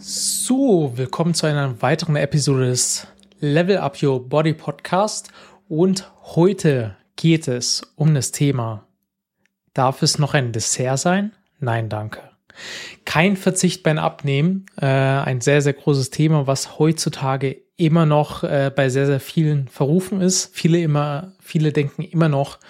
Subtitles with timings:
[0.00, 3.08] So, willkommen zu einer weiteren Episode des
[3.40, 5.30] Level Up Your Body Podcast.
[5.68, 8.86] Und heute geht es um das Thema,
[9.74, 11.32] darf es noch ein Dessert sein?
[11.58, 12.20] Nein, danke.
[13.06, 18.70] Kein Verzicht beim Abnehmen, äh, ein sehr, sehr großes Thema, was heutzutage immer noch äh,
[18.74, 20.54] bei sehr, sehr vielen verrufen ist.
[20.54, 22.60] Viele immer, viele denken immer noch,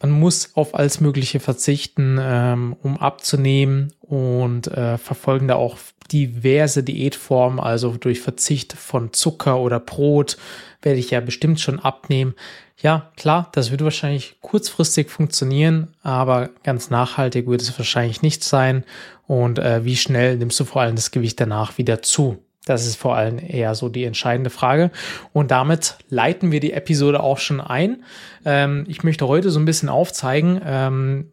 [0.00, 5.78] man muss auf alles Mögliche verzichten, ähm, um abzunehmen und äh, verfolgen da auch
[6.12, 10.36] diverse Diätformen, also durch Verzicht von Zucker oder Brot
[10.82, 12.34] werde ich ja bestimmt schon abnehmen.
[12.80, 18.84] Ja, klar, das wird wahrscheinlich kurzfristig funktionieren, aber ganz nachhaltig wird es wahrscheinlich nicht sein.
[19.26, 22.38] Und äh, wie schnell nimmst du vor allem das Gewicht danach wieder zu?
[22.66, 24.90] Das ist vor allem eher so die entscheidende Frage.
[25.32, 28.02] Und damit leiten wir die Episode auch schon ein.
[28.44, 31.32] Ähm, ich möchte heute so ein bisschen aufzeigen, ähm,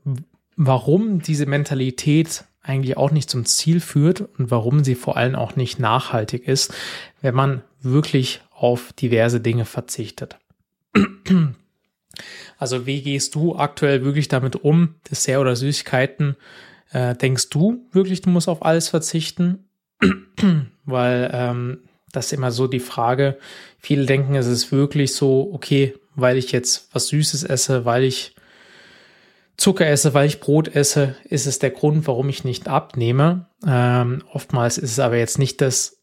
[0.56, 5.56] warum diese Mentalität eigentlich auch nicht zum Ziel führt und warum sie vor allem auch
[5.56, 6.72] nicht nachhaltig ist,
[7.22, 10.38] wenn man wirklich auf diverse Dinge verzichtet.
[12.60, 16.38] Also wie gehst du aktuell wirklich damit um, Dessert oder Süßigkeiten?
[16.92, 19.66] Äh, denkst du wirklich, du musst auf alles verzichten?
[20.86, 21.80] Weil ähm,
[22.12, 23.38] das ist immer so die Frage.
[23.80, 28.36] Viele denken, es ist wirklich so, okay, weil ich jetzt was Süßes esse, weil ich
[29.58, 33.48] Zucker esse, weil ich Brot esse, ist es der Grund, warum ich nicht abnehme.
[33.66, 35.98] Ähm, oftmals ist es aber jetzt nicht das,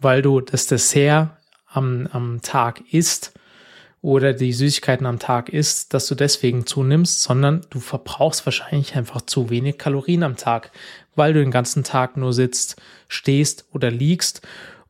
[0.00, 1.30] weil du das Dessert
[1.66, 3.32] am, am Tag isst
[4.00, 9.22] oder die Süßigkeiten am Tag isst, dass du deswegen zunimmst, sondern du verbrauchst wahrscheinlich einfach
[9.22, 10.70] zu wenig Kalorien am Tag,
[11.18, 14.40] weil du den ganzen Tag nur sitzt, stehst oder liegst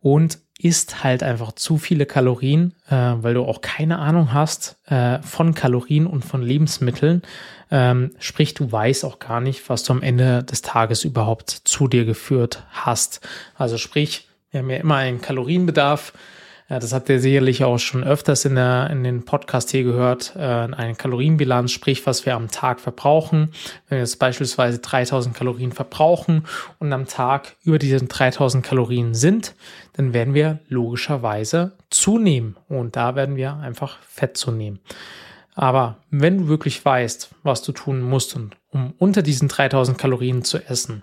[0.01, 5.21] und isst halt einfach zu viele Kalorien, äh, weil du auch keine Ahnung hast äh,
[5.23, 7.23] von Kalorien und von Lebensmitteln.
[7.71, 11.87] Ähm, sprich, du weißt auch gar nicht, was du am Ende des Tages überhaupt zu
[11.87, 13.21] dir geführt hast.
[13.55, 16.13] Also sprich, wir haben ja immer einen Kalorienbedarf
[16.71, 20.35] ja, das habt ihr sicherlich auch schon öfters in, der, in den Podcast hier gehört.
[20.37, 23.53] Äh, eine Kalorienbilanz, sprich, was wir am Tag verbrauchen.
[23.89, 26.45] Wenn wir jetzt beispielsweise 3000 Kalorien verbrauchen
[26.79, 29.55] und am Tag über diese 3000 Kalorien sind,
[29.95, 32.57] dann werden wir logischerweise zunehmen.
[32.69, 34.79] Und da werden wir einfach Fett zunehmen.
[35.55, 40.59] Aber wenn du wirklich weißt, was du tun musst, um unter diesen 3000 Kalorien zu
[40.59, 41.03] essen,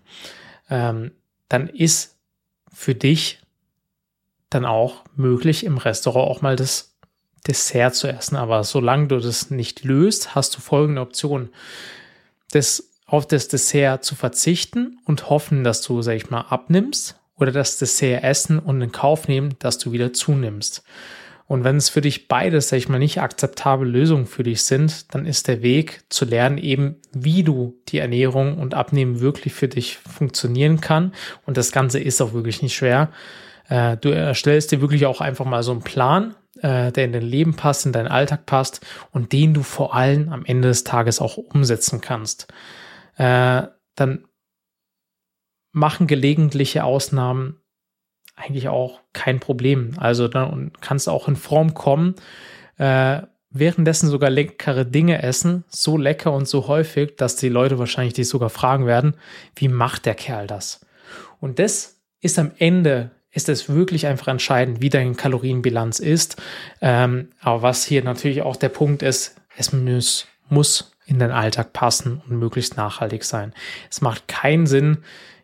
[0.69, 1.11] ähm,
[1.49, 2.17] dann ist
[2.71, 3.39] für dich
[4.55, 6.95] dann auch möglich, im Restaurant auch mal das
[7.47, 8.35] Dessert zu essen.
[8.35, 11.49] Aber solange du das nicht löst, hast du folgende Option.
[12.51, 17.51] Das, auf das Dessert zu verzichten und hoffen, dass du, sag ich mal, abnimmst oder
[17.51, 20.83] das Dessert essen und in Kauf nehmen, dass du wieder zunimmst.
[21.47, 25.13] Und wenn es für dich beides, sag ich mal, nicht akzeptable Lösungen für dich sind,
[25.13, 29.67] dann ist der Weg zu lernen eben, wie du die Ernährung und Abnehmen wirklich für
[29.67, 31.13] dich funktionieren kann.
[31.45, 33.11] Und das Ganze ist auch wirklich nicht schwer.
[33.69, 37.21] Äh, du erstellst dir wirklich auch einfach mal so einen Plan, äh, der in dein
[37.21, 41.19] Leben passt, in deinen Alltag passt und den du vor allem am Ende des Tages
[41.19, 42.47] auch umsetzen kannst.
[43.17, 43.63] Äh,
[43.95, 44.25] dann
[45.71, 47.61] machen gelegentliche Ausnahmen
[48.35, 49.93] eigentlich auch kein Problem.
[49.97, 52.15] Also dann kannst du auch in Form kommen,
[52.77, 58.13] äh, währenddessen sogar leckere Dinge essen, so lecker und so häufig, dass die Leute wahrscheinlich
[58.13, 59.15] dich sogar fragen werden,
[59.55, 60.85] wie macht der Kerl das?
[61.39, 66.41] Und das ist am Ende ist es wirklich einfach entscheidend, wie deine Kalorienbilanz ist.
[66.81, 71.73] Ähm, aber was hier natürlich auch der Punkt ist, es muss, muss in den Alltag
[71.73, 73.53] passen und möglichst nachhaltig sein.
[73.91, 74.99] Es macht keinen Sinn,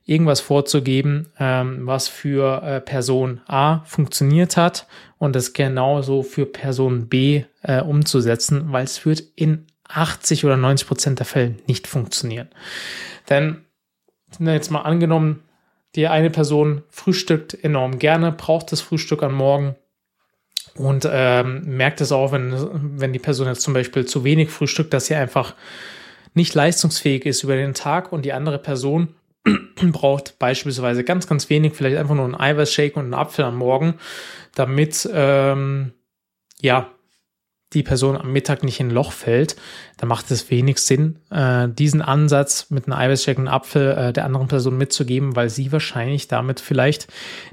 [0.05, 4.87] irgendwas vorzugeben, ähm, was für äh, Person A funktioniert hat
[5.17, 10.87] und es genauso für Person B äh, umzusetzen, weil es wird in 80 oder 90
[10.87, 12.47] Prozent der Fälle nicht funktionieren.
[13.29, 13.65] Denn
[14.39, 15.43] jetzt mal angenommen,
[15.95, 19.75] die eine Person frühstückt enorm gerne, braucht das Frühstück am Morgen
[20.75, 24.93] und ähm, merkt es auch, wenn, wenn die Person jetzt zum Beispiel zu wenig frühstückt,
[24.93, 25.55] dass sie einfach
[26.33, 29.15] nicht leistungsfähig ist über den Tag und die andere Person
[29.91, 33.95] braucht beispielsweise ganz, ganz wenig, vielleicht einfach nur einen Eiweißshake und einen Apfel am Morgen,
[34.55, 35.93] damit ähm,
[36.61, 36.89] ja
[37.73, 39.55] die Person am Mittag nicht in ein Loch fällt,
[39.97, 44.47] dann macht es wenig Sinn, äh, diesen Ansatz mit einem eiweißstärkenden Apfel äh, der anderen
[44.47, 47.07] Person mitzugeben, weil sie wahrscheinlich damit vielleicht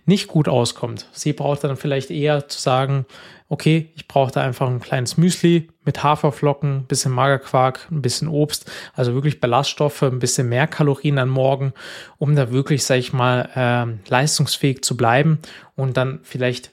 [0.07, 1.07] nicht gut auskommt.
[1.13, 3.07] Sie braucht dann vielleicht eher zu sagen,
[3.49, 8.29] okay, ich brauche da einfach ein kleines Müsli mit Haferflocken, ein bisschen Magerquark, ein bisschen
[8.29, 11.73] Obst, also wirklich Ballaststoffe, ein bisschen mehr Kalorien am Morgen,
[12.19, 15.39] um da wirklich, sag ich mal, äh, leistungsfähig zu bleiben
[15.77, 16.73] und dann vielleicht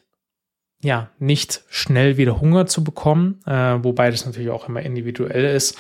[0.85, 5.75] ja, nicht schnell wieder Hunger zu bekommen, äh, wobei das natürlich auch immer individuell ist,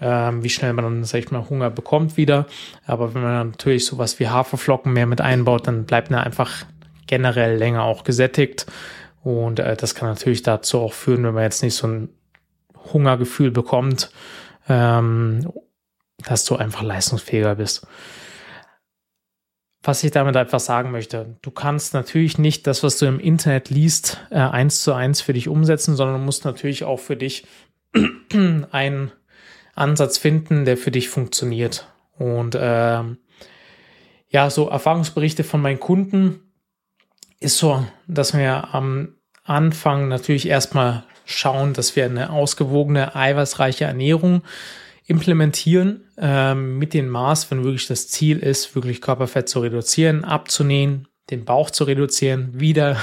[0.00, 2.46] äh, wie schnell man dann, sag ich mal, Hunger bekommt wieder.
[2.86, 6.64] Aber wenn man natürlich sowas wie Haferflocken mehr mit einbaut, dann bleibt man einfach
[7.06, 8.64] generell länger auch gesättigt.
[9.22, 12.08] Und äh, das kann natürlich dazu auch führen, wenn man jetzt nicht so ein
[12.94, 14.10] Hungergefühl bekommt,
[14.70, 15.52] ähm,
[16.24, 17.86] dass du einfach leistungsfähiger bist
[19.86, 21.36] was ich damit einfach sagen möchte.
[21.42, 25.32] Du kannst natürlich nicht das, was du im Internet liest, äh, eins zu eins für
[25.32, 27.46] dich umsetzen, sondern du musst natürlich auch für dich
[28.70, 29.12] einen
[29.74, 31.88] Ansatz finden, der für dich funktioniert.
[32.18, 33.18] Und ähm,
[34.28, 36.40] ja, so Erfahrungsberichte von meinen Kunden
[37.38, 44.42] ist so, dass wir am Anfang natürlich erstmal schauen, dass wir eine ausgewogene, eiweißreiche Ernährung
[45.06, 51.08] implementieren ähm, mit dem Maß, wenn wirklich das Ziel ist, wirklich Körperfett zu reduzieren, abzunehmen,
[51.30, 52.96] den Bauch zu reduzieren, wieder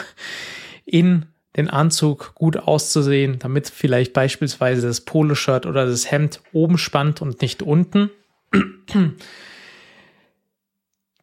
[0.86, 7.22] in den Anzug gut auszusehen, damit vielleicht beispielsweise das Poloshirt oder das Hemd oben spannt
[7.22, 8.10] und nicht unten.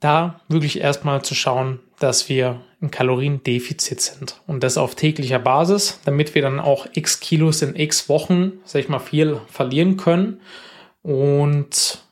[0.02, 6.00] Da wirklich erstmal zu schauen, dass wir im Kaloriendefizit sind und das auf täglicher Basis,
[6.04, 10.40] damit wir dann auch x Kilos in x Wochen, sag ich mal, viel verlieren können
[11.02, 12.02] und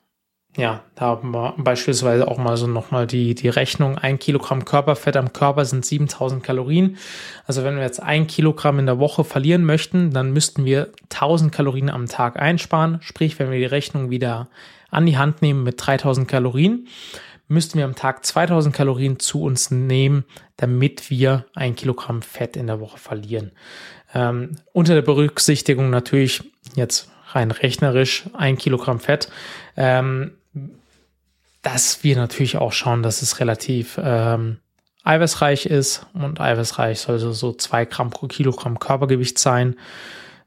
[0.59, 3.97] ja, da haben wir beispielsweise auch mal so nochmal die, die Rechnung.
[3.97, 6.97] Ein Kilogramm Körperfett am Körper sind 7000 Kalorien.
[7.47, 11.53] Also wenn wir jetzt ein Kilogramm in der Woche verlieren möchten, dann müssten wir 1000
[11.53, 12.99] Kalorien am Tag einsparen.
[13.03, 14.49] Sprich, wenn wir die Rechnung wieder
[14.91, 16.89] an die Hand nehmen mit 3000 Kalorien,
[17.49, 20.25] müssten wir am Tag 2000 Kalorien zu uns nehmen,
[20.57, 23.53] damit wir ein Kilogramm Fett in der Woche verlieren.
[24.15, 26.43] Ähm, unter der Berücksichtigung natürlich
[26.75, 29.31] jetzt rein rechnerisch ein Kilogramm Fett,
[29.77, 30.33] ähm,
[31.63, 34.59] dass wir natürlich auch schauen, dass es relativ ähm,
[35.05, 39.77] eiweißreich ist und eiweißreich soll so zwei Gramm pro Kilogramm Körpergewicht sein.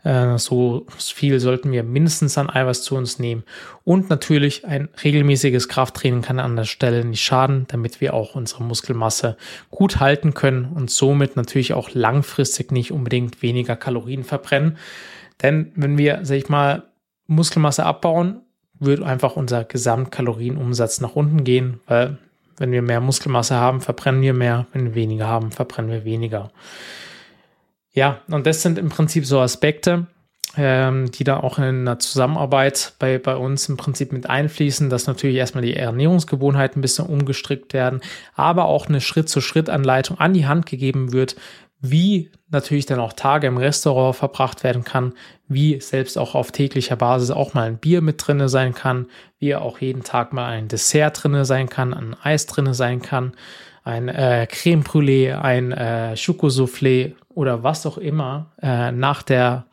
[0.04, 3.44] Äh, so viel sollten wir mindestens an Eiweiß zu uns nehmen.
[3.84, 8.64] Und natürlich ein regelmäßiges Krafttraining kann an der Stelle nicht schaden, damit wir auch unsere
[8.64, 9.38] Muskelmasse
[9.70, 14.78] gut halten können und somit natürlich auch langfristig nicht unbedingt weniger Kalorien verbrennen.
[15.42, 16.84] Denn wenn wir, sag ich mal,
[17.28, 18.42] Muskelmasse abbauen,
[18.80, 22.18] wird einfach unser Gesamtkalorienumsatz nach unten gehen, weil
[22.58, 26.52] wenn wir mehr Muskelmasse haben, verbrennen wir mehr, wenn wir weniger haben, verbrennen wir weniger.
[27.94, 30.08] Ja, und das sind im Prinzip so Aspekte,
[30.58, 35.08] ähm, die da auch in der Zusammenarbeit bei, bei uns im Prinzip mit einfließen, dass
[35.08, 38.02] natürlich erstmal die Ernährungsgewohnheiten ein bisschen umgestrickt werden,
[38.36, 41.36] aber auch eine Schritt-zu-Schritt-Anleitung an die Hand gegeben wird,
[41.82, 45.14] wie natürlich dann auch Tage im Restaurant verbracht werden kann,
[45.48, 49.08] wie selbst auch auf täglicher Basis auch mal ein Bier mit drinne sein kann,
[49.40, 53.34] wie auch jeden Tag mal ein Dessert drinne sein kann, ein Eis drinne sein kann,
[53.84, 59.66] ein äh, Creme Brûlée, ein äh, Schokosoufflé oder was auch immer äh, nach der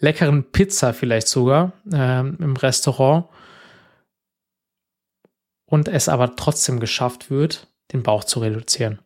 [0.00, 3.26] leckeren Pizza vielleicht sogar äh, im Restaurant
[5.66, 9.00] und es aber trotzdem geschafft wird, den Bauch zu reduzieren.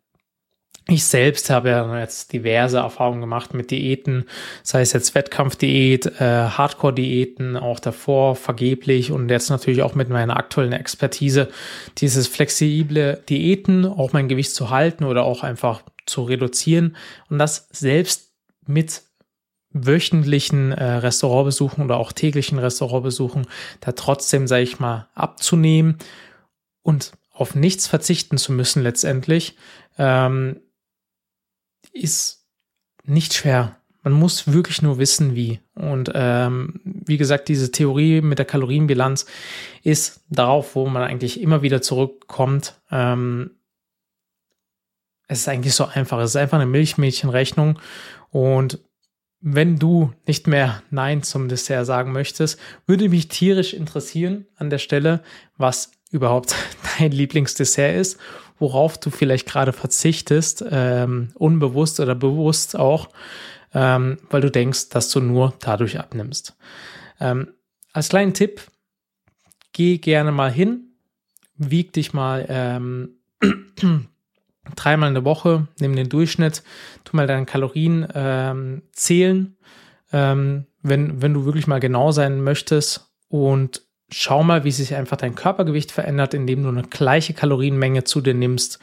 [0.91, 4.25] Ich selbst habe ja jetzt diverse Erfahrungen gemacht mit Diäten,
[4.63, 10.39] sei es jetzt Wettkampfdiät, äh, Hardcore-Diäten, auch davor vergeblich und jetzt natürlich auch mit meiner
[10.39, 11.51] aktuellen Expertise
[11.99, 16.97] dieses flexible Diäten, auch mein Gewicht zu halten oder auch einfach zu reduzieren
[17.29, 18.33] und das selbst
[18.67, 19.03] mit
[19.71, 23.47] wöchentlichen äh, Restaurantbesuchen oder auch täglichen Restaurantbesuchen
[23.81, 25.99] da trotzdem, sage ich mal, abzunehmen
[26.81, 29.55] und auf nichts verzichten zu müssen letztendlich.
[29.99, 30.61] Ähm,
[31.99, 32.47] ist
[33.05, 33.77] nicht schwer.
[34.03, 35.61] Man muss wirklich nur wissen, wie.
[35.75, 39.27] Und ähm, wie gesagt, diese Theorie mit der Kalorienbilanz
[39.83, 42.81] ist darauf, wo man eigentlich immer wieder zurückkommt.
[42.91, 43.51] Ähm,
[45.27, 46.19] es ist eigentlich so einfach.
[46.21, 47.79] Es ist einfach eine Milchmädchenrechnung.
[48.31, 48.79] Und
[49.41, 54.79] wenn du nicht mehr Nein zum Dessert sagen möchtest, würde mich tierisch interessieren an der
[54.79, 55.23] Stelle,
[55.57, 56.55] was überhaupt
[56.99, 58.19] dein Lieblingsdessert ist
[58.59, 63.09] worauf du vielleicht gerade verzichtest, ähm, unbewusst oder bewusst auch,
[63.75, 66.57] ähm, weil du denkst, dass du nur dadurch abnimmst.
[67.21, 67.53] Ähm,
[67.93, 68.63] als kleinen Tipp,
[69.73, 70.93] geh gerne mal hin,
[71.57, 73.17] wieg dich mal ähm,
[74.77, 76.63] dreimal in der Woche, nimm den Durchschnitt,
[77.05, 79.57] tu mal deine Kalorien ähm, zählen,
[80.13, 85.17] ähm, wenn, wenn du wirklich mal genau sein möchtest und schau mal, wie sich einfach
[85.17, 88.79] dein Körpergewicht verändert, indem du eine gleiche Kalorienmenge zu dir nimmst.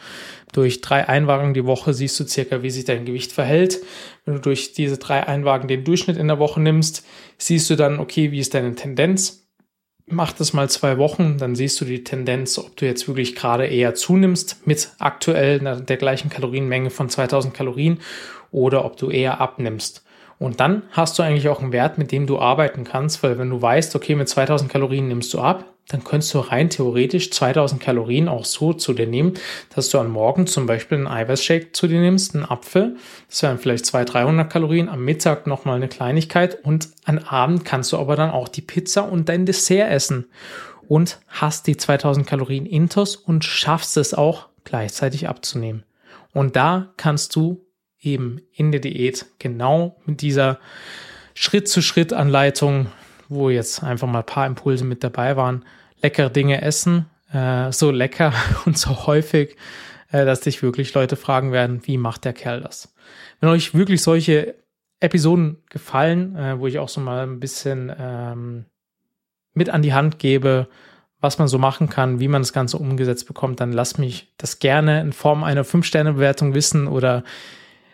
[0.53, 3.79] Durch drei Einwagen die Woche siehst du circa, wie sich dein Gewicht verhält.
[4.25, 7.05] Wenn du durch diese drei Einwagen den Durchschnitt in der Woche nimmst,
[7.37, 9.45] siehst du dann, okay, wie ist deine Tendenz?
[10.07, 13.65] mach das mal zwei Wochen, dann siehst du die Tendenz, ob du jetzt wirklich gerade
[13.65, 17.99] eher zunimmst mit aktuell der gleichen Kalorienmenge von 2000 Kalorien
[18.51, 20.04] oder ob du eher abnimmst.
[20.37, 23.49] Und dann hast du eigentlich auch einen Wert, mit dem du arbeiten kannst, weil wenn
[23.49, 27.79] du weißt, okay, mit 2000 Kalorien nimmst du ab, dann könntest du rein theoretisch 2000
[27.79, 29.35] Kalorien auch so zu dir nehmen,
[29.75, 32.95] dass du am Morgen zum Beispiel einen Eiweißshake zu dir nimmst, einen Apfel,
[33.29, 36.63] das wären vielleicht 200, 300 Kalorien, am Mittag nochmal eine Kleinigkeit.
[36.63, 40.25] Und am Abend kannst du aber dann auch die Pizza und dein Dessert essen.
[40.87, 45.83] Und hast die 2000 Kalorien intus und schaffst es auch gleichzeitig abzunehmen.
[46.33, 47.64] Und da kannst du
[48.05, 50.59] eben in der Diät genau mit dieser
[51.33, 52.87] Schritt-zu-Schritt-Anleitung,
[53.27, 55.65] wo jetzt einfach mal ein paar Impulse mit dabei waren,
[56.01, 58.33] leckere Dinge essen, äh, so lecker
[58.65, 59.57] und so häufig,
[60.11, 62.93] äh, dass dich wirklich Leute fragen werden, wie macht der Kerl das?
[63.39, 64.55] Wenn euch wirklich solche
[64.99, 68.65] Episoden gefallen, äh, wo ich auch so mal ein bisschen ähm,
[69.53, 70.67] mit an die Hand gebe,
[71.19, 74.59] was man so machen kann, wie man das Ganze umgesetzt bekommt, dann lasst mich das
[74.59, 77.23] gerne in Form einer 5-Sterne-Bewertung wissen oder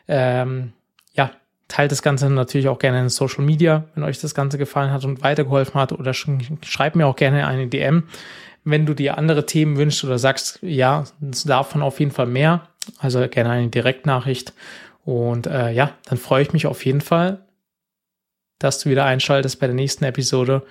[0.07, 0.73] ähm,
[1.13, 1.31] ja,
[1.67, 5.05] teilt das Ganze natürlich auch gerne in Social Media, wenn euch das Ganze gefallen hat
[5.05, 8.07] und weitergeholfen hat oder schreibt mir auch gerne eine DM,
[8.63, 12.67] wenn du dir andere Themen wünschst oder sagst, ja, davon auf jeden Fall mehr,
[12.99, 14.53] also gerne eine Direktnachricht
[15.03, 17.45] und äh, ja, dann freue ich mich auf jeden Fall,
[18.59, 20.63] dass du wieder einschaltest bei der nächsten Episode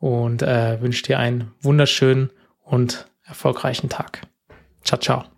[0.00, 2.30] und äh, wünsche dir einen wunderschönen
[2.64, 4.22] und erfolgreichen Tag.
[4.82, 5.35] Ciao, ciao.